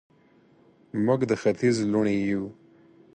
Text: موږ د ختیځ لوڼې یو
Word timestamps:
موږ 1.05 1.21
د 1.29 1.31
ختیځ 1.41 1.75
لوڼې 1.91 2.15
یو 2.29 2.43